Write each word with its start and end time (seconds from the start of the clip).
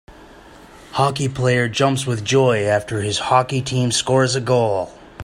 Hockey 0.93 1.29
player 1.29 1.69
jumps 1.69 2.07
with 2.07 2.25
joy 2.25 2.63
after 2.63 3.01
his 3.03 3.19
hockey 3.19 3.61
team 3.61 3.91
scores 3.91 4.33
a 4.35 4.41
goal. 4.41 4.89